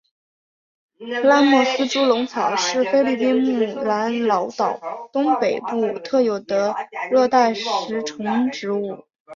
[1.21, 6.75] 拉莫斯猪笼草是菲律宾棉兰老岛东北部特有的
[7.11, 9.05] 热带食虫植物。